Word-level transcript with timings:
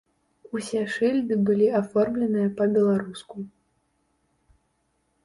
Усе 0.59 0.79
шыльды 0.93 1.33
былі 1.49 1.67
аформленыя 1.81 2.47
па-беларуску. 2.63 3.45